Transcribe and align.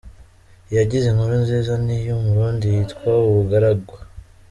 Iyagize 0.69 1.05
inkuru 1.07 1.33
nziza 1.43 1.73
ni 1.85 1.95
iy’Umurundi 2.01 2.65
yitwa 2.75 3.09
“Ubugaragwa”. 3.29 3.97